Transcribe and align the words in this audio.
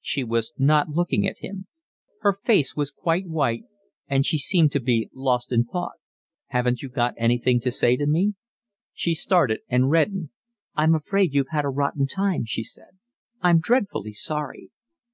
She 0.00 0.24
was 0.24 0.54
not 0.56 0.88
looking 0.88 1.26
at 1.28 1.40
him. 1.40 1.66
Her 2.22 2.32
face 2.32 2.74
was 2.74 2.90
quite 2.90 3.26
white, 3.28 3.64
and 4.08 4.24
she 4.24 4.38
seemed 4.38 4.72
to 4.72 4.80
be 4.80 5.10
lost 5.12 5.52
in 5.52 5.66
thought. 5.66 5.96
"Haven't 6.46 6.80
you 6.80 6.88
got 6.88 7.12
anything 7.18 7.60
to 7.60 7.70
say 7.70 7.94
to 7.98 8.06
me?" 8.06 8.32
She 8.94 9.12
started 9.14 9.60
and 9.68 9.90
reddened. 9.90 10.30
"I'm 10.74 10.94
afraid 10.94 11.34
you've 11.34 11.50
had 11.50 11.66
a 11.66 11.68
rotten 11.68 12.06
time," 12.06 12.46
she 12.46 12.62
said. 12.64 12.96
"I'm 13.42 13.60
dreadfully 13.60 14.14
sorry." 14.14 14.70